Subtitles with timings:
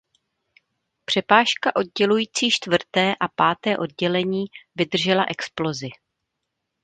[1.05, 5.89] Přepážka oddělující čtvrté a páté oddělení vydržela explozi.